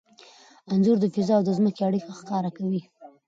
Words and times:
انځور 0.71 0.97
د 1.01 1.05
فضا 1.13 1.35
او 1.37 1.43
ځمکې 1.59 1.81
اړیکه 1.87 2.11
ښکاره 2.19 2.49
کوي. 2.57 2.81